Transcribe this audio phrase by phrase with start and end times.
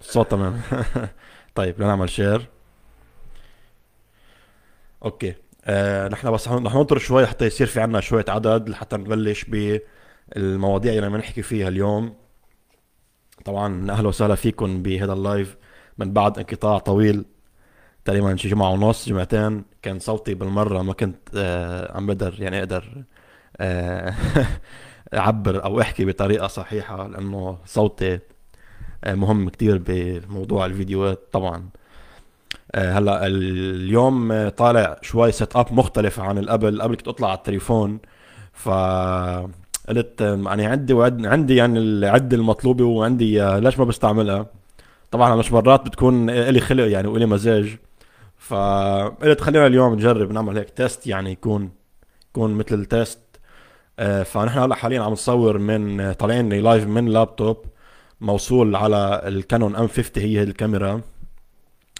[0.00, 0.60] الصوت تمام.
[1.54, 2.48] طيب لنعمل share
[5.04, 5.34] okay.
[5.64, 10.92] آه نحن بس رح ننطر شوي حتى يصير في عنا شوية عدد لحتى نبلش بالمواضيع
[10.92, 12.14] اللي بدنا نحكي فيها اليوم.
[13.44, 15.56] طبعا أهلا وسهلا فيكم بهذا ال live
[15.98, 17.24] من بعد انقطاع طويل
[18.04, 19.64] تقريبا شي جمعة ونص جمعتين.
[19.82, 23.04] كان صوتي بالمرة ما كنت آه عم بقدر يعني أقدر
[23.60, 24.14] آه
[25.14, 28.18] أعبر أو أحكي بطريقة صحيحة لأنه صوتي
[29.14, 31.68] مهم كتير بموضوع الفيديوهات طبعا.
[32.74, 37.98] آه هلأ اليوم طالع شوي setup مختلف عن قبل قبل كنت أطلع على التليفون
[38.52, 38.68] ف
[39.88, 44.46] قلت يعني عندي وعندي يعني العده المطلوبة وعندي ليش ما بستعملها؟
[45.10, 47.76] طبعا مش مرات بتكون إلي خلق يعني وإلي مزاج.
[48.38, 51.70] فقلت خلينا اليوم نجرب نعمل هيك test يعني يكون
[52.30, 53.18] يكون مثل ال test
[53.98, 57.56] آه، فنحن هلأ حاليا عم نصور من طالعين live من لابتوب
[58.20, 61.00] موصول على ال Canon M50 هي الكاميرا.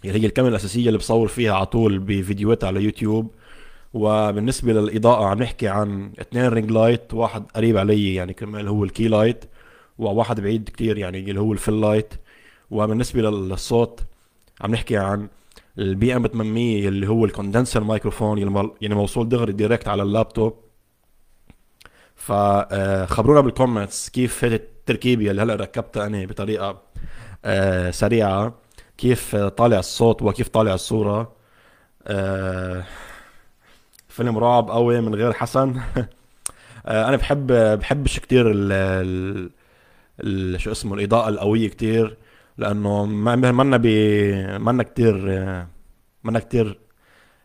[0.04, 3.30] اللي هي الكاميرا الأساسية اللي بصور فيها على طول بفيديوهات على يوتيوب.
[3.94, 8.90] وبالنسبة للإضاءة عم نحكي عن اثنين ring light واحد قريب علي يعني كمان هو ال
[8.90, 9.44] key light
[9.98, 12.14] وواحد بعيد كتير يعني اللي هو ال fill light.
[12.70, 14.00] وبالنسبة للصوت
[14.60, 15.28] عم نحكي عن
[15.78, 18.38] ال BM 800 اللي هو ال condenser microphone
[18.80, 20.54] يعني موصول دغري direct على اللابتوب.
[22.16, 26.82] فخبرونا بالكومنتس كيف هذه التركيبه اللي هلا ركبتها أنا بطريقة
[27.44, 28.54] آه، سريعة.
[28.98, 31.32] كيف طالع الصوت وكيف طالع الصورة؟
[32.06, 32.84] آه،
[34.08, 35.80] فيلم رعب قوي من غير حسن.
[36.86, 38.72] آه، أنا بحب بحبش كتير ال
[40.20, 42.16] ال شو اسمه الإضاءة القوية كتير
[42.58, 43.86] لأنه ما منا ب
[44.60, 45.16] منا كتير
[46.24, 46.78] منا كتير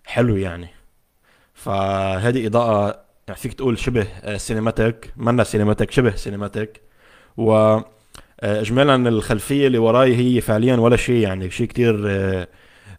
[0.06, 0.70] حلو يعني.
[1.54, 6.91] فهذه إضاءة يعني فيك تقول شبه cinematic منا cinematic شبه cinematic
[7.38, 7.80] و
[8.42, 12.48] آه، اجمالا الخلفية اللي وراي هي فعليا ولا شيء يعني شيء كتير آه،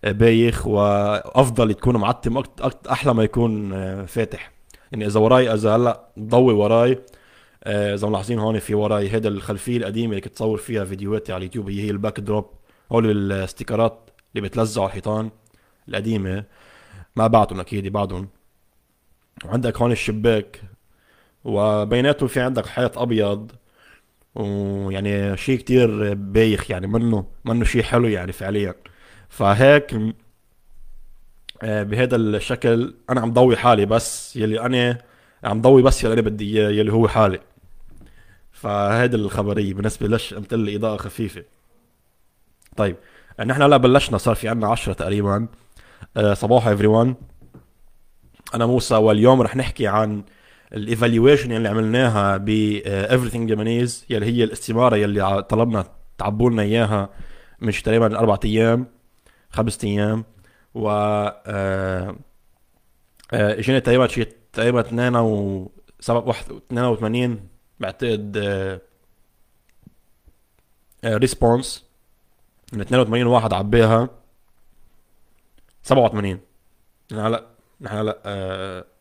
[0.04, 2.42] بايخ وأفضل تكون معتم
[2.90, 4.52] أحلى ما يكون آه، فاتح.
[4.92, 6.98] يعني إذا وراي إذا هلأ ضوي وراي
[7.66, 11.70] إذا ملاحظين هون في وراي هيدا الخلفية القديمة اللي كنت تصور فيها فيديوهاتي على اليوتيوب
[11.70, 12.46] هي هي ال backdrop
[12.92, 15.30] هول الستيكرات اللي بتلزقوا على الحيطان
[15.88, 16.44] القديمة.
[17.16, 18.28] ما بعتهم أكيد بعدهم.
[19.44, 20.62] وعندك هون الشباك
[21.44, 23.52] وبيناتهم في عندك حيط أبيض.
[24.34, 28.74] ويعني شيء كتير بايخ يعني منه منه شيء حلو يعني فعليا.
[29.28, 29.94] فهيك
[31.62, 34.98] آه، بهذا الشكل أنا عم ضوي حالي بس يلي أنا
[35.44, 37.40] عم ضوي بس يلي أنا بدي إياه يلي هو حالي.
[38.52, 41.44] فهيدي الخبرية بالنسبة ليش قلت لي اضاءه خفيفة.
[42.76, 42.96] طيب
[43.40, 45.48] نحن هلا بلشنا صار في عنا عشرة تقريبا.
[46.16, 47.14] آه، صباح everyone
[48.54, 50.22] أنا موسى واليوم رح نحكي عن
[50.74, 52.78] ال evaluation اللي عملناها ب
[53.08, 55.84] Everything Lebanese يلي هي الاستماره يلي طلبنا
[56.18, 57.08] تعبوا لنا إياها
[57.60, 58.86] من تقريبا أربع أيام
[59.50, 60.24] خمس أيام
[60.74, 62.16] و آه،
[63.32, 67.48] آه، إجينا تقريبا شي تقريبا 2 و 82
[67.80, 68.38] بعتقد
[71.04, 71.84] response
[72.72, 74.08] من 82 واحد عبيها
[75.82, 76.40] 87
[77.12, 77.46] هلا
[77.80, 78.91] نحن هلا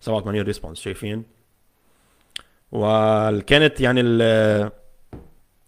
[0.00, 1.24] 87 response شايفين؟
[2.72, 4.70] وكانت يعني ال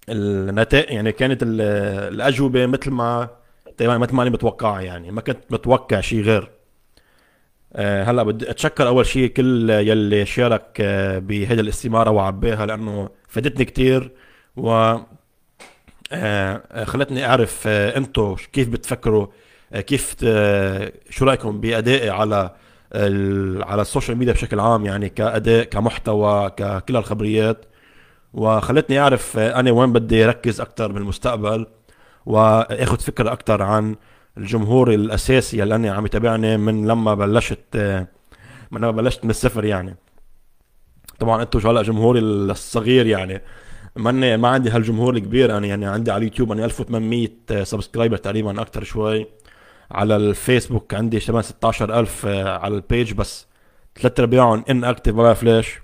[0.09, 3.29] النتائج يعني كانت الأجوبة مثل ما
[3.77, 6.51] تقريبا مثل ما أنا متوقعها يعني ما كنت متوقع شيء غير.
[7.75, 13.65] أه هلأ بدي أتشكر أول شيء كل يلي شارك أه بهيدي الاستمارة وعباها لأنه فادتني
[13.65, 14.11] كتير
[14.57, 14.97] و
[16.13, 19.27] أه خلتني أعرف أه أنتم كيف بتفكروا
[19.73, 20.17] كيف
[21.11, 22.51] شو رأيكم بأدائي على
[23.65, 27.65] على ال social media بشكل عام يعني كأداء كمحتوى ككل الخبريات.
[28.35, 31.67] وخلتني أعرف أنا وين بدي أركز أكثر بالمستقبل
[32.27, 33.97] وآخذ فكرة أكثر عن
[34.39, 37.77] الجمهور الأساسي اللي أنا عم يتابعني من لما بلشت
[38.71, 39.97] من لما بلشت من الصفر يعني.
[41.19, 43.43] طبعا أنتم هلأ جمهوري الصغير يعني
[43.97, 47.29] ماني ما عندي هالجمهور الكبير أنا يعني عندي على اليوتيوب أنا 1800
[47.63, 49.27] subscriber تقريبا أكثر شوي.
[49.93, 53.47] على الفيسبوك عندي تقريبا 16000 آه، على ال page بس.
[54.01, 55.81] ثلاث ارباعهم inactive ما بعرف ليش.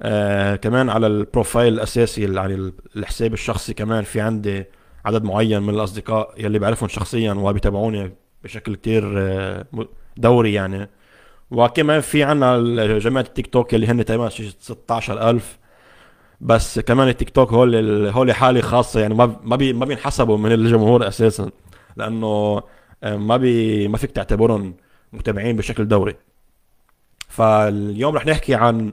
[0.00, 4.64] آه كمان على ال profile الأساسي يعني الحساب الشخصي كمان في عندي
[5.04, 8.12] عدد معين من الأصدقاء يلي بعرفهم شخصيا وبيتابعوني
[8.44, 9.66] بشكل كتير آه،
[10.16, 10.88] دوري يعني.
[11.50, 12.58] وكمان في عنا
[12.98, 15.58] جماعة التيك توك اللي هن تقريبا 16000
[16.40, 21.50] بس كمان التيك توك هول هول حالة خاصة يعني ما ما بينحسبوا من الجمهور أساسا
[21.96, 22.62] لأنه
[23.04, 24.74] ما بي ما فيك تعتبرهم
[25.12, 26.16] متابعين بشكل دوري.
[27.28, 28.92] فاليوم رح نحكي عن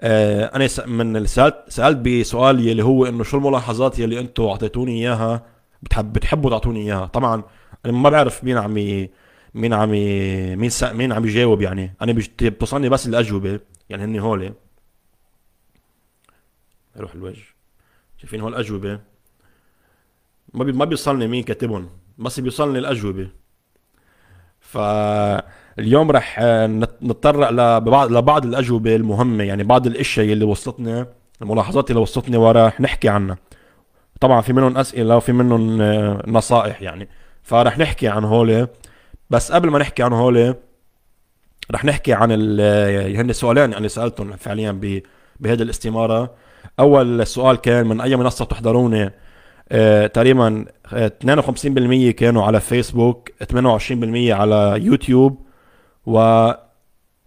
[0.00, 5.46] آه، أنا من سالت سألت بسؤال يلي هو إنه شو الملاحظات يلي أنتم أعطيتوني إياها
[5.82, 7.42] بتحب بتحبوا تعطوني إياها؟ طبعا
[7.84, 8.74] أنا ما بعرف مين عم
[9.54, 10.70] مين عم مين.
[10.82, 11.94] مين عم يجاوب يعني.
[12.02, 12.12] أنا
[12.42, 13.60] بتوصلني بس الأجوبة
[13.90, 14.54] يعني هني هول.
[16.96, 17.44] يروح الوجه.
[18.18, 19.00] شايفين هول الاجوبه
[20.54, 20.64] ما.
[20.64, 21.88] ما بيوصلني مين كاتبهم.
[22.18, 23.28] بس بيوصلني الأجوبة.
[24.60, 26.40] فاليوم رح
[27.02, 31.06] نتطرق لبعض لبعض الأجوبة المهمة يعني بعض الإشياء اللي وصلتنا
[31.42, 33.36] الملاحظات اللي وصلتني ورح نحكي عنها.
[34.20, 37.08] طبعا في منهم أسئلة وفي منهم آه، نصائح يعني.
[37.42, 38.68] فرح نحكي عن هول.
[39.30, 40.54] بس قبل ما نحكي عن هول
[41.70, 45.02] رح نحكي عن آه، هن سؤالين يعني سألتهم فعليا
[45.40, 46.34] بهذه الاستمارة.
[46.80, 49.12] أول سؤال كان من أي منصة تحضروني؟
[49.72, 53.54] آه تقريبا 52% كانوا على فيسبوك 28%
[54.30, 55.46] على يوتيوب
[56.06, 56.18] و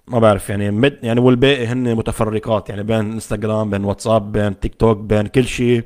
[0.08, 4.76] ما بعرف يعني مد يعني والباقي هن متفرقات يعني بين إنستغرام بين واتساب بين تيك
[4.76, 5.84] توك بين كل شيء.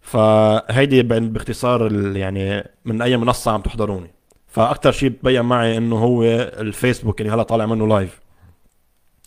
[0.00, 4.10] فهيدي باختصار يعني من أي منصة عم تحضروني.
[4.46, 6.22] فاكثر شيء ببين معي إنه هو
[6.60, 8.20] الفيسبوك اللي هلا طالع منه live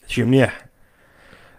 [0.07, 0.65] شيء منيح.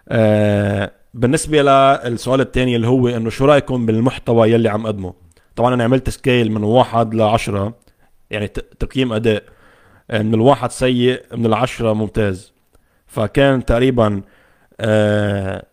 [0.09, 5.13] آه بالنسبة للسؤال الثاني اللي هو إنه شو رأيكم بالمحتوى يلي عم اقدمه
[5.55, 7.73] طبعا أنا عملت scale من واحد لعشرة
[8.31, 9.43] يعني تقييم أداء.
[10.09, 12.53] من الواحد سيء من العشرة ممتاز.
[13.07, 14.21] فكان تقريبا
[14.79, 15.63] آه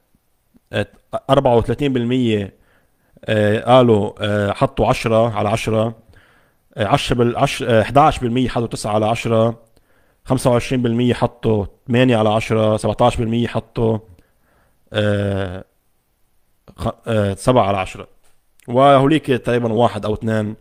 [0.75, 2.51] 34%
[3.25, 5.95] آه قالوا آه حطوا 10 على 10
[6.77, 7.83] 10 بال 10
[8.47, 9.59] 11% حطوا 9 على 10
[10.33, 13.99] 25% حطوا 8 على 10 17% حطوا.
[14.93, 15.65] آه
[17.07, 18.09] آه 7 على 10
[18.69, 20.55] وهوليك تقريبا واحد أو اثنين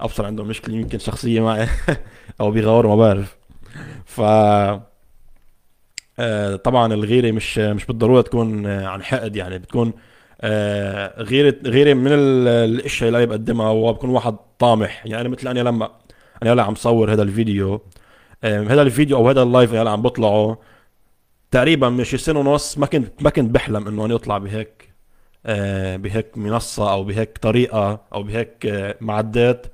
[0.00, 1.68] أبصر عندهم مشكلة يمكن شخصية معي
[2.40, 3.36] أو بيغوروا ما بعرف.
[4.04, 4.20] ف
[6.18, 9.92] آه طبعا الغيرة مش مش بالضرورة تكون عن حقد يعني بتكون
[11.18, 15.06] غيرة غيرة من الإشياء اللي بقدمها وبكون واحد طامح.
[15.06, 15.90] يعني مثل أنا لما
[16.42, 17.80] أنا هلأ عم صور هذا الفيديو.
[18.44, 20.58] هذا الفيديو أو هذا اللايف اللي هلأ عم بطلعه
[21.50, 24.92] تقريبا من شي سنة ونص ما كنت ما كنت بحلم إنه أنا اطلع بهيك
[25.46, 29.66] آه بهيك منصة أو بهيك طريقة أو بهيك آه معدات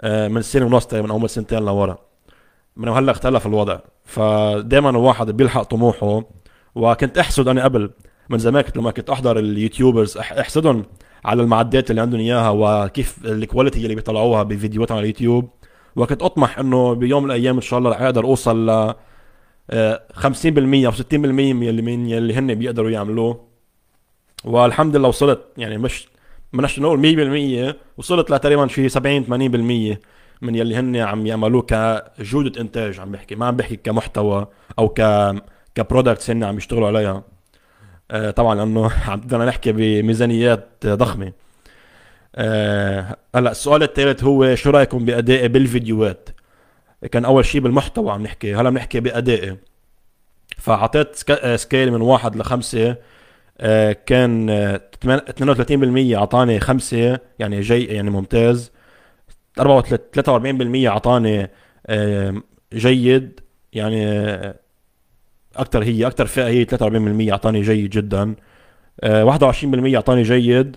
[0.00, 1.98] آه من سنة ونص تقريبا أو من سنتين لورا.
[2.76, 3.78] من هلأ اختلف الوضع.
[4.04, 6.24] فدائما الواحد بيلحق طموحه.
[6.74, 7.90] وكنت أحسد أنا قبل
[8.30, 10.84] من زمان كنت لما كنت أحضر ال YouTubers أحسدهم
[11.24, 15.50] على المعدات اللي عندهم إياها وكيف ال quality اللي بيطلعوها بفيديوهاتهم على اليوتيوب.
[15.96, 18.94] وكنت أطمح إنه بيوم من الأيام إن شاء الله رح أقدر أوصل
[19.70, 19.74] 50%
[20.86, 23.48] أو 60% من يلي من يلي هن بيقدروا يعملوه.
[24.44, 26.08] والحمد لله وصلت يعني مش
[26.52, 29.24] بدناش نقول 100% وصلت لتقريبا شي 70
[29.94, 29.98] 80%
[30.42, 34.46] من يلي هن عم يعملوه كجوده إنتاج عم بحكي ما عم بحكي كمحتوى
[34.78, 35.02] أو ك
[35.74, 37.24] كبرودكتس هن عم يشتغلوا عليها.
[38.10, 41.32] آه، طبعا لأنه عم بدنا نحكي بميزانيات ضخمة.
[42.36, 46.28] آه، هلأ السؤال الثالث هو شو رأيكم بادائي بالفيديوهات؟
[47.10, 49.56] كان أول شيء بالمحتوى عم نحكي هلا بنحكي بأدائي.
[50.58, 51.16] فأعطيت
[51.54, 52.96] scale من واحد لخمسة
[53.60, 54.50] آه، كان
[55.06, 58.72] 32% أعطاني خمسة يعني جي يعني ممتاز.
[59.60, 61.50] 43% أعطاني
[62.74, 63.40] جيد
[63.72, 64.24] يعني
[65.56, 68.34] أكثر هي أكثر فئة هي 43% أعطاني جيد جدا.
[69.02, 70.76] 21% آه، أعطاني جيد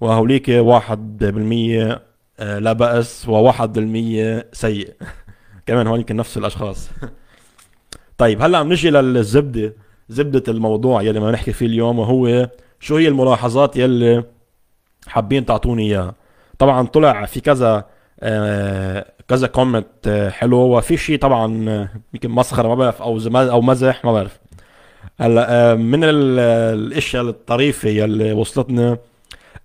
[0.00, 2.00] وهوليك 1%
[2.38, 4.94] آه، لا بأس و1% سيء.
[5.66, 6.90] كمان هون يمكن نفس الأشخاص.
[8.18, 9.74] طيب هلأ عم نجي للزبدة
[10.08, 12.48] زبدة الموضوع يلي ما نحكي فيه اليوم وهو
[12.80, 14.24] شو هي الملاحظات يلي
[15.06, 16.14] حابين تعطوني إياها.
[16.58, 17.84] طبعا طلع في كذا
[18.20, 23.60] آه كذا كومنت آه، حلو وفي شيء طبعا آه، يمكن مسخرة ما بعرف أو أو
[23.60, 24.40] مزح ما بعرف.
[25.20, 28.98] هلأ آه، من الأشياء الطريفة يلي وصلتنا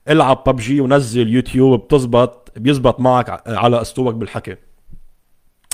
[0.10, 4.56] العب ببجي ونزل يوتيوب بتزبط بيزبط معك على أسلوبك بالحكي.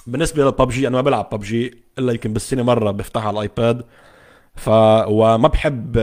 [0.07, 3.83] بالنسبة للببجي أنا ما بلعب ببجي إلا يمكن بالسنة مرة بفتحها على ال iPad.
[4.55, 4.69] ف
[5.07, 5.99] وما بحب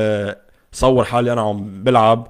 [0.73, 2.29] صور حالي أنا عم بلعب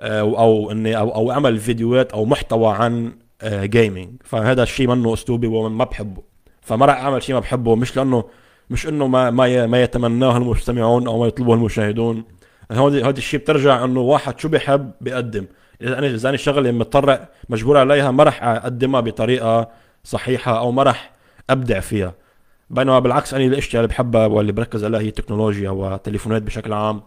[0.00, 3.12] أو إني أو, أو أعمل فيديوهات أو محتوى عن
[3.44, 6.22] gaming آه، فهذا الشيء منه أسلوبي وما بحبه.
[6.60, 8.24] فما راح أعمل شيء ما بحبه مش لأنه
[8.70, 12.24] مش إنه ما ما ما يتمناه المستمعون أو ما يطلبه المشاهدون.
[12.72, 15.46] هون هذا الشيء بترجع إنه واحد شو بيحب بيقدم.
[15.82, 19.68] إذا أنا إذا أنا شغلة مضطر مجبور عليها ما راح أقدمها بطريقة
[20.08, 21.12] صحيحة أو ما راح
[21.50, 22.14] أبدع فيها.
[22.70, 27.02] بينما بالعكس أنا الاشياء اللي بحبها واللي بركز عليها هي التكنولوجيا والتليفونات بشكل عام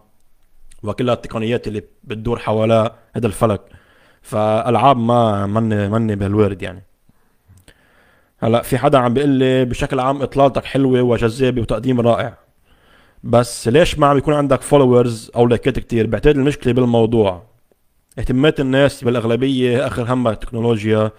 [0.82, 3.60] وكلها التقنيات اللي بتدور حوالى هذا الفلك.
[4.22, 6.82] فألعاب ما مني مني بالورد يعني.
[8.38, 12.38] هلا في حدا عم بيقول لي بشكل عام إطلالتك حلوة وجذابة وتقديم رائع.
[13.24, 17.42] بس ليش ما عم يكون عندك followers أو لايكات كتير؟ بعتقد المشكلة بالموضوع.
[18.18, 21.10] اهتمامات الناس بالأغلبية آخر همها التكنولوجيا.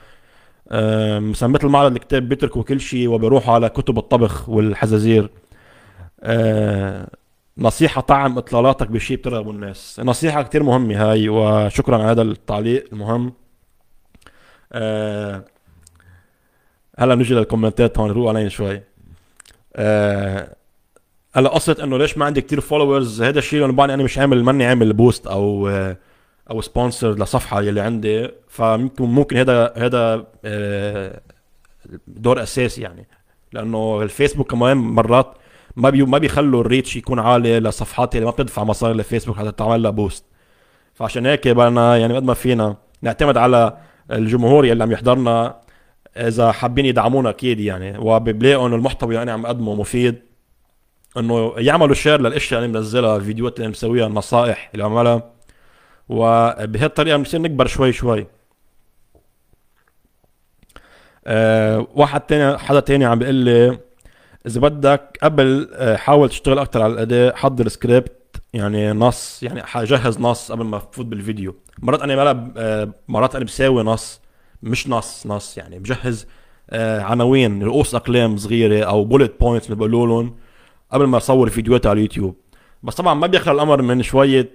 [0.72, 5.30] مثلا مثل معرض الكتاب بيتركوا كل شيء وبيروحوا على كتب الطبخ والحزازير.
[7.58, 10.02] نصيحة طعم إطلالاتك بشيء بترغب الناس.
[10.04, 13.34] نصيحة كتير مهمة هاي وشكرا على هذا التعليق المهم.
[14.74, 15.46] أه
[17.00, 18.82] هلا نجي للكومنتات هون نروح علينا شوي.
[19.76, 20.56] أه
[21.36, 24.66] هلا قصة إنه ليش ما عندي كتير followers هذا الشيء اللي أنا مش عامل ماني
[24.66, 25.70] عامل boost أو
[26.52, 31.22] أو sponsor لصفحة يلي عندي فممكن ممكن هذا هذا آه،
[32.08, 33.08] دور أساسي يعني.
[33.54, 35.38] لأنه الفيسبوك كمان مرات
[35.76, 39.52] ما بي ما بيخلوا ال reach يكون عالي لصفحات اللي ما بتدفع مصاري لفيسبوك حتى
[39.52, 40.26] تعمل لها boost
[40.94, 43.78] فعشان هيك بدنا يعني قد ما فينا نعتمد على
[44.12, 45.64] الجمهور يلي عم يحضرنا
[46.18, 47.98] إذا حابين يدعمونا أكيد يعني.
[47.98, 50.22] وبيلاقوا انه المحتوى اللي أنا عم أقدمه مفيد
[51.18, 55.33] إنه يعملوا share للأشياء اللي منزلها الفيديوهات اللي مسويها النصائح اللي عملها.
[56.10, 58.28] وبهالطريقة بنصير نكبر شوي شوي.
[61.28, 63.80] أه واحد تاني حدا تاني عم بيقول لي
[64.48, 70.20] إذا بدك قبل آه، حاول تشتغل أكثر على الاداء حضر سكريبت يعني نص يعني جهز
[70.20, 71.56] نص قبل ما تفوت بالفيديو.
[71.80, 74.22] مرات أنا بلا آه، مرات أنا بساوي نص
[74.64, 76.28] مش نص نص يعني بجهز
[76.70, 80.36] آه، عناوين رؤوس أقلام صغيرة أو bullet points بيقولوا لهم
[80.92, 82.36] قبل ما أصور فيديوهات على اليوتيوب.
[82.84, 84.50] بس طبعا ما بيخلى الأمر من شوية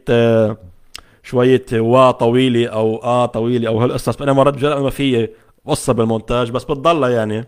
[1.28, 5.28] شوية وا طويلة أو آه طويلة أو هالقصص أنا مرات بجرب ما في
[5.66, 7.44] قصة بالمونتاج بس بتضلها يعني.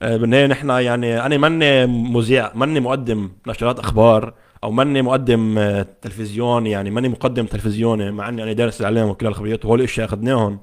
[0.00, 4.34] بالنهايه نحن يعني أنا ماني مذيع ماني مقدم نشرات أخبار
[4.64, 9.26] أو ماني مقدم آه، تلفزيون يعني ماني مقدم تلفزيوني مع إني أنا دارس الإعلام وكل
[9.26, 10.60] الخبريات وهول الأشياء أخذناهم.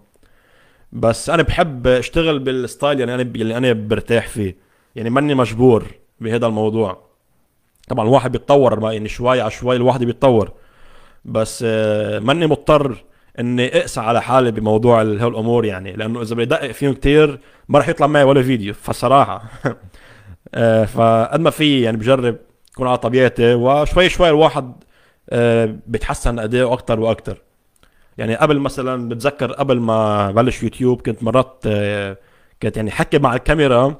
[0.92, 4.58] بس أنا بحب أشتغل بالستايل يعني أنا اللي أنا برتاح فيه.
[4.96, 5.86] يعني ماني مجبور
[6.20, 7.06] بهذا الموضوع.
[7.88, 10.52] طبعا الواحد بيتطور يعني شوي على شوي الواحد بيتطور.
[11.26, 13.04] بس آه، ماني مضطر
[13.40, 17.40] إني أقسى على حالي بموضوع هالامور يعني لأنه إذا بدقق فيهم كتير
[17.70, 19.44] ما راح يطلع معي ولا فيديو فالصراحه
[20.56, 22.38] آه، فقد ما في يعني بجرب
[22.74, 24.74] اكون على طبيعتي وشوي شوي الواحد
[25.30, 27.42] آه، بيتحسن اداؤه أكثر وأكثر
[28.18, 31.64] يعني قبل مثلا بتذكر قبل ما بلش يوتيوب كنت مرات
[32.62, 33.96] كنت يعني حكي مع الكاميرا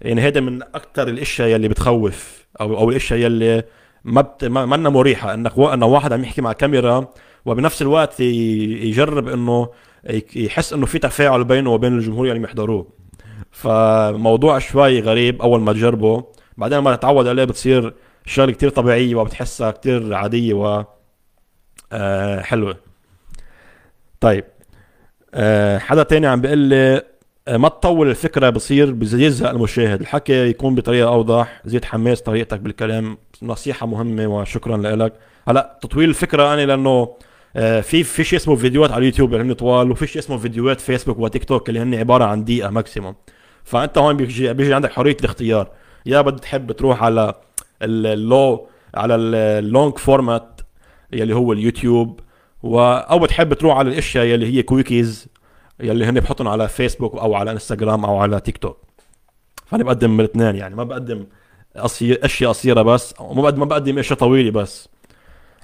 [0.00, 3.64] يعني هيدا من أكثر الأشياء يلي بتخوف أو أو الأشياء يلي
[4.04, 4.44] ما بت...
[4.44, 5.58] ما لنا مريحة انك.
[5.58, 7.08] إنه واحد عم يحكي مع كاميرا
[7.44, 8.20] وبنفس الوقت.
[8.20, 9.68] يجرب إنه
[10.36, 12.86] يحس إنه في تفاعل بينه وبين الجمهور اللي يحضروه
[13.50, 16.24] فموضوع شوي غريب أول ما تجربه
[16.56, 17.94] بعدين لما تتعود عليه بتصير
[18.26, 20.84] شغلة كتير طبيعية وبتحسها كتير عادية و
[21.92, 22.76] آه حلوة
[24.20, 24.44] طيب
[25.34, 27.02] آه حدا تاني عم بيقول لي
[27.48, 30.00] ما تطول الفكرة بصير بيزهق المشاهد.
[30.00, 35.12] الحكي يكون بطريقة أوضح زيد حماس طريقتك بالكلام نصيحة مهمة وشكرا لك
[35.48, 37.16] هلا تطويل الفكرة أنا لأنه
[37.56, 40.80] آه، في في شيء اسمه فيديوهات على اليوتيوب اللي هن طوال وفي شيء اسمه فيديوهات
[40.80, 43.14] فيسبوك وتيك توك اللي هن عبارة عن دقيقة ماكسيموم
[43.64, 45.70] فأنت هون بيجي بيجي عندك حرية الاختيار.
[46.06, 47.34] يا بدك تحب تروح على
[47.82, 50.60] اللو على ال long format
[51.12, 52.20] يلي هو اليوتيوب
[52.62, 55.28] و أو بتحب تروح على الأشياء يلي هي quickies
[55.80, 58.78] يلي هن بحطهم على فيسبوك أو على إنستغرام أو على تيك توك
[59.66, 61.26] فأنا بقدم الاثنين يعني ما بقدم
[61.76, 64.88] أشياء قصيرة بس وما بقدم ما بقدم اشياء طويلة بس.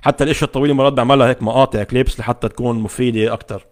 [0.03, 3.67] حتى الاشياء الطويلة مرات بعملها هيك مقاطع clips لحتى تكون مفيدة أكثر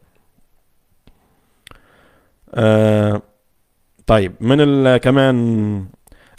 [2.54, 3.22] آه
[4.06, 5.86] طيب من كمان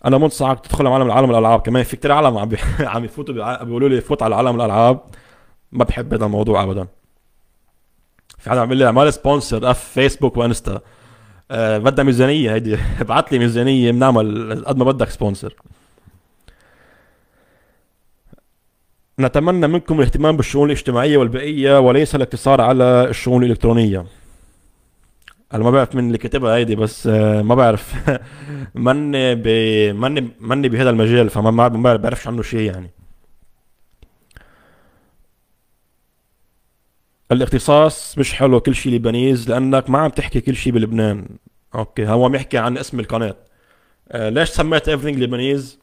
[0.06, 1.84] أنا منصحك تدخل على عالم عالم الألعاب كمان.
[1.84, 2.50] في كتير عالم عم
[2.94, 5.00] عم يفوتوا بيقولوا لي فوت على عالم الألعاب.
[5.72, 6.88] ما بحب هذا الموضوع ابدا.
[8.50, 10.82] حدا عم لي اعمل sponsor أف فيسبوك وانستا.
[11.52, 12.78] أه بدها ميزانية هيدي.
[13.02, 15.54] ابعث لي ميزانية بنعمل قد ما بدك sponsor.
[19.20, 24.06] نتمنى منكم الاهتمام بالشؤون الاجتماعية والبيئية وليس الاقتصار على الشؤون الإلكترونية.
[25.54, 27.94] أنا ما بعرف من اللي كتبها هيدي بس آه، ما بعرف.
[28.76, 29.48] مني ب
[30.42, 32.90] مني بهذا المجال فما ما بعرفش عنه شيء يعني.
[37.32, 41.28] الاختصاص مش حلو كل شيء لبنيز لأنك ما عم تحكي كل شيء بلبنان.
[41.76, 43.36] أوكي هو عم يحكي عن اسم القناة.
[44.12, 45.80] آه ليش سميت everything لبنيز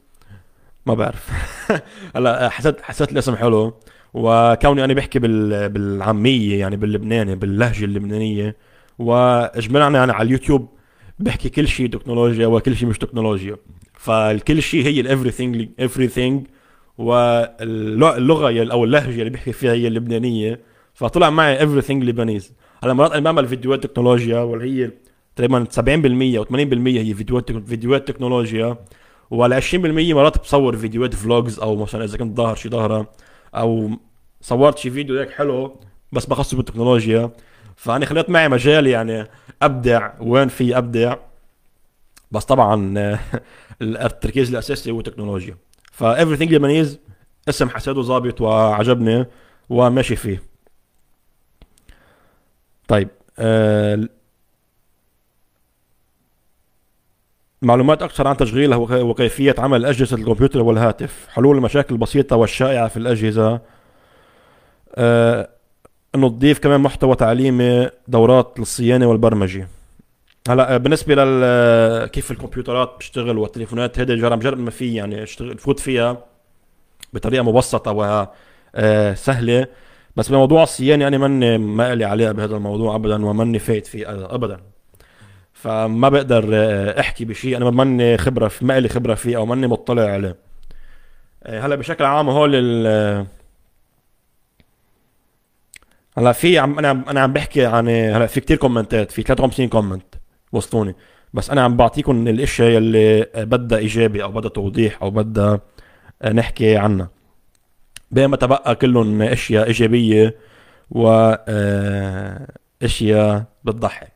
[0.85, 1.29] ما بعرف.
[2.15, 3.73] هلا حسيت حسيت الاسم حلو.
[4.13, 5.69] وكوني أنا بحكي بال...
[5.69, 8.55] بالعامية يعني باللبناني باللهجة اللبنانية.
[8.99, 10.69] واجمالا يعني على اليوتيوب
[11.19, 13.57] بحكي كل شيء تكنولوجيا وكل شيء مش تكنولوجيا.
[13.93, 16.49] فالكل شيء هي ال everything everything
[16.97, 20.59] واللغة أو اللهجة اللي بحكي فيها هي اللبنانية.
[20.97, 22.53] فطلع معي Everything Lebanese
[22.83, 24.91] هلا مرات أنا بعمل فيديوهات تكنولوجيا واللي هي
[25.35, 28.77] تقريبا 70% أو 80% هي فيديوهات فيديوهات تكنولوجيا.
[29.31, 33.09] وعلى 20% مرات بصور فيديوهات vlogs أو مثلا إذا كنت ضاهر شي ضهرة
[33.55, 33.91] أو
[34.41, 35.79] صورت شي فيديو هيك حلو
[36.11, 37.31] بس بخصص بالتكنولوجيا.
[37.75, 39.27] فأنا خليت معي مجال يعني
[39.61, 41.15] أبدع وين في أبدع.
[42.31, 42.93] بس طبعا
[43.81, 45.57] التركيز الأساسي هو تكنولوجيا.
[45.91, 46.97] ف everything Lebanese
[47.49, 49.25] اسم حسيته ظابط وعجبني
[49.69, 50.56] وماشي فيه.
[52.87, 54.07] طيب آه
[57.61, 61.27] معلومات أكثر عن تشغيلها وكيفية عمل أجهزة الكمبيوتر والهاتف.
[61.29, 63.61] حلول المشاكل البسيطة والشائعة في الأجهزة.
[64.95, 65.49] آه
[66.15, 69.67] انه تضيف كمان محتوى تعليمي دورات للصيانة والبرمجة.
[70.49, 75.23] هلا آه، بالنسبة لل آه، كيف الكمبيوترات بتشتغل والتليفونات هيدا جرب جرب ما في يعني
[75.23, 76.17] اشتغل فوت فيها
[77.13, 79.67] بطريقة مبسطة وسهله آه،
[80.17, 84.05] بس بموضوع الصيانة أنا ماني ما لي عليها بهذا الموضوع ابدا وماني فايت فيه
[84.35, 84.59] ابدا.
[85.53, 86.45] فما بقدر
[86.99, 90.35] أحكي بشيء أنا ماني خبرة في لي خبرة فيه أو ماني مطلع عليه.
[91.45, 92.55] هلأ بشكل عام هول
[96.17, 99.67] هلأ في عم أنا أنا عم بحكي عن هلأ في كتير comment ات في 53
[99.67, 100.15] comment
[100.51, 100.95] وصلوني
[101.33, 105.59] بس أنا عم بعطيكم الأشياء يلي بدها إيجابي أو بدها توضيح أو بدها
[106.33, 107.16] نحكي عنها.
[108.11, 110.35] بينما تبقى كلهم أشياء إيجابية
[110.91, 111.07] و
[111.47, 112.47] آه،
[112.83, 114.13] أشياء بتضحك.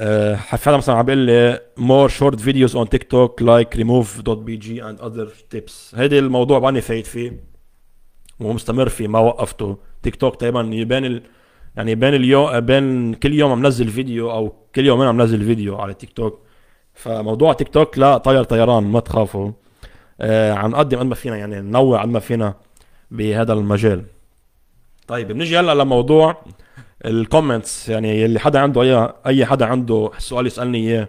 [0.00, 5.28] أه حدا مثلا عم بيقول لي more short videos on TikTok like remove.bg and other
[5.54, 5.94] tips.
[5.94, 7.44] هيدي الموضوع أنا فايت فيه
[8.40, 9.76] ومستمر فيه ما وقفته.
[10.02, 11.22] تيك توك تقريبا يبان ال...
[11.76, 15.76] يعني بين اليوم بين كل يوم عم نزل فيديو أو كل يومين عم نزل فيديو
[15.76, 16.40] على تيك توك
[16.94, 19.52] فموضوع تيك توك لا طير طيران ما تخافوا.
[20.20, 22.54] آه عم نقدم قد ما فينا يعني ننوع قد ما فينا.
[23.10, 24.04] بهذا المجال.
[25.08, 26.44] طيب بنجي هلا لموضوع
[27.04, 31.08] ال comments يعني اللي حدا عنده اي أي حدا عنده سؤال يسألني إياه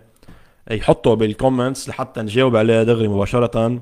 [0.71, 3.81] يحطه بال comments لحتى نجاوب عليه دغري مباشرة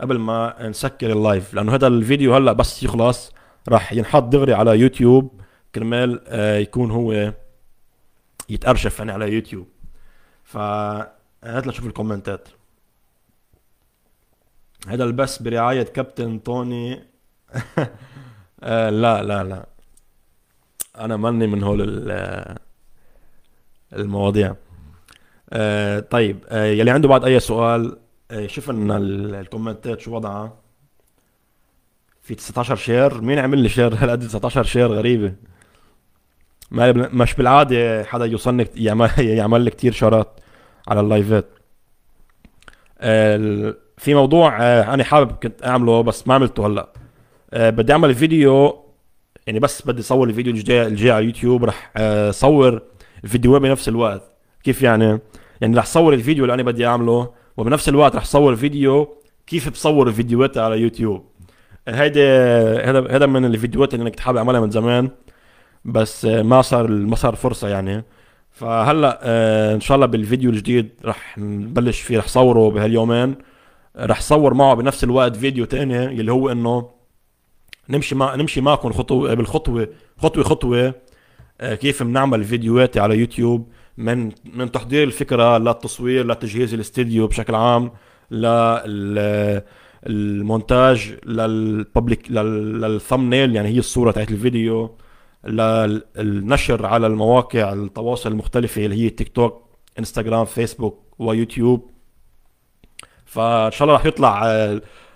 [0.00, 3.32] قبل ما نسكر ال live لأنه هذا الفيديو هلا بس يخلص
[3.68, 5.40] راح ينحط دغري على يوتيوب
[5.74, 7.32] كرمال آه، يكون هو
[8.48, 9.66] يتأرشف يعني على يوتيوب.
[10.44, 10.56] ف
[11.44, 12.48] هات لنشوف ال comment ات
[14.88, 17.11] هذا البث برعاية كابتن طوني
[18.62, 19.66] آه لا لا لا.
[20.98, 22.58] أنا ماني من هول آه،
[23.92, 24.54] المواضيع.
[25.52, 27.96] آه طيب يلي عنده بعد أي سؤال
[28.30, 30.58] آه شفنا ال comment ات شو وضعها.
[32.22, 33.20] في 19 share.
[33.20, 35.34] مين عمل لي share؟ هالقد 19 share غريبة.
[36.70, 40.40] ما مش بالعادة حدا يوصلني يعمل يعمل لي كثير share ات
[40.88, 41.46] على ال live ات.
[43.98, 44.56] في موضوع
[44.94, 46.92] أنا حابب كنت أعمله بس ما عملته هلأ.
[47.52, 48.78] آه، بدي أعمل فيديو
[49.46, 52.82] يعني بس بدي أصور الفيديو الجاي الجاي على اليوتيوب رح آه، صور
[53.24, 54.22] الفيديو بنفس الوقت.
[54.64, 55.18] كيف يعني؟
[55.60, 59.08] يعني رح صور الفيديو اللي أنا بدي أعمله وبنفس الوقت رح صور فيديو
[59.46, 61.24] كيف بصور الفيديوهات على يوتيوب.
[61.88, 62.26] هيدي
[62.84, 65.10] هذا هذا من الفيديوهات اللي أنا كنت حابب أعملها من زمان
[65.84, 68.04] بس ما صار ما صار فرصة يعني.
[68.50, 73.34] فهلأ آه، إن شاء الله بالفيديو الجديد رح نبلش فيه رح صوره بهاليومين.
[73.98, 76.90] رح صور معه بنفس الوقت فيديو تاني اللي هو إنه
[77.88, 80.94] نمشي مع نمشي معكم خطوه بالخطوه خطوه خطوة.
[81.60, 87.92] آه، كيف بنعمل فيديوهات على يوتيوب؟ من من تحضير الفكرة للتصوير لتجهيز الاستديو بشكل عام
[88.30, 89.62] لل
[90.06, 94.96] المونتاج لل public لل thumbnail يعني هي الصورة تاعت الفيديو
[95.44, 99.68] للنشر على المواقع التواصل المختلفة اللي هي تيك توك
[99.98, 101.90] انستغرام فيسبوك ويوتيوب.
[103.26, 104.42] فإن شاء الله رح يطلع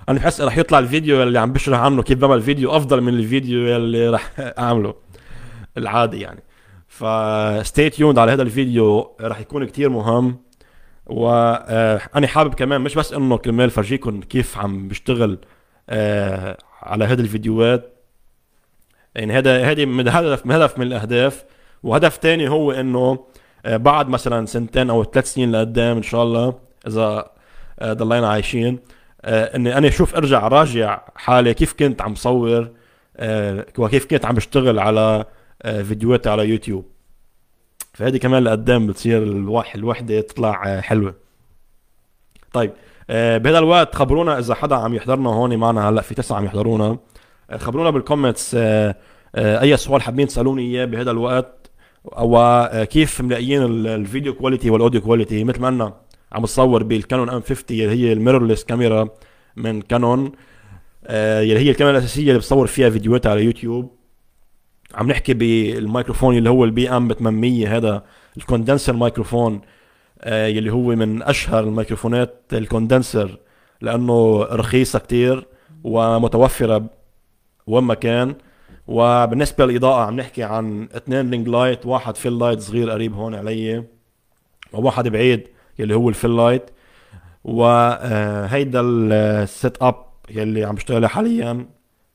[0.08, 3.76] أنا بحس رح يطلع الفيديو اللي عم بشرح عنه كيف بعمل فيديو أفضل من الفيديو
[3.76, 4.94] اللي رح اعمله
[5.78, 6.42] العادي يعني.
[6.88, 10.38] فستي تيوند على هذا الفيديو رح يكون كتير مهم.
[11.06, 15.38] وأنا آه، حابب كمان مش بس إنه كرمال فرجيكم كيف عم بشتغل
[15.90, 17.92] آه، على هذه الفيديوهات.
[19.14, 21.44] يعني هذا هذه من هدف من هدف من الأهداف.
[21.82, 23.26] وهدف تاني هو إنه
[23.66, 26.54] آه، بعد مثلا سنتين أو ثلاث سنين لقدام إن شاء الله
[26.86, 27.30] إذا
[27.82, 28.78] ضلينا عايشين
[29.24, 32.70] إني أنا أشوف أرجع راجع حالي كيف كنت عم صور
[33.78, 35.24] وكيف كنت عم بشتغل على
[35.64, 36.84] فيديوهاتي على يوتيوب.
[37.94, 39.22] فهذه كمان لقدام بتصير
[39.74, 41.14] الوحدة تطلع حلوة.
[42.52, 42.72] طيب
[43.10, 46.98] آه، بهذا الوقت خبرونا إذا حدا عم يحضرنا هون معنا هلأ في تسعة عم يحضرونا.
[47.50, 48.94] آه، خبرونا بالكومنتس آه،
[49.36, 51.70] أي سؤال حابين تسألوني إياه بهذا الوقت
[52.06, 55.94] أو كيف ملاقيين الفيديو quality وال audio quality مثل ما أنا
[56.36, 59.08] عم بصور بال Canon M50 اللي هي ال mirrorless camera
[59.56, 60.32] من Canon
[61.06, 63.96] اللي هي الكاميرا الأساسية اللي بصور فيها فيديوهات على يوتيوب.
[64.94, 68.04] عم نحكي بالميكروفون اللي هو ال BM 800 هذا
[68.36, 69.60] ال condenser microphone
[70.20, 73.38] آه يلي هو من أشهر الميكروفونات ال condenser
[73.80, 75.46] لأنه رخيصة كتير
[75.84, 76.86] ومتوفرة
[77.66, 78.34] وين ما كان.
[78.86, 83.84] وبالنسبة للإضاءة عم نحكي عن اثنين ring light واحد fill light صغير قريب هون علي
[84.72, 85.55] وواحد بعيد.
[85.78, 86.70] يلي هو ال fill light
[87.44, 91.66] وهيدا ال setup يلي عم بشتغل حاليا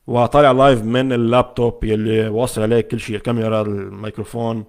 [0.08, 4.66] وطالع live من اللابتوب يلي واصل عليه كل شيء الكاميرا الميكروفون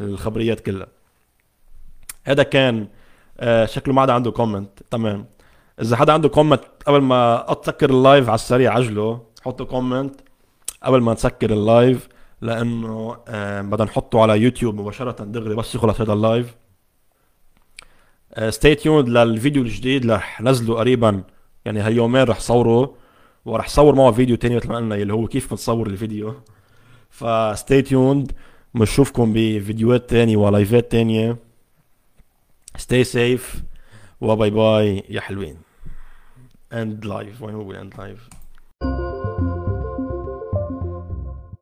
[0.00, 0.86] الخبريات كلها.
[2.24, 2.88] هذا كان
[3.40, 5.26] آه، شكله ما عاد عنده comment تمام.
[5.80, 10.20] إذا حدا عنده comment قبل ما اتسكر ال live على السريع عجله حطوا comment
[10.82, 12.08] قبل ما نسكر ال live
[12.40, 15.24] لأنه آه، بدنا نحطه على يوتيوب مباشرة.
[15.24, 16.54] دغري بس يخلص هذا ال live
[18.48, 21.22] stay tuned للفيديو الجديد رح نزله قريبا.
[21.64, 22.94] يعني هاليومين رح صوره
[23.44, 26.34] ورح صور معه فيديو تاني مثل ما قلنا اللي هو كيف بنصور الفيديو.
[27.10, 28.32] ف stay tuned
[28.74, 31.36] بنشوفكم بفيديوهات تانية و live ات تانية.
[32.76, 33.62] stay safe
[34.20, 35.56] و bye bye يا حلوين.
[36.72, 38.28] end live وين هو end live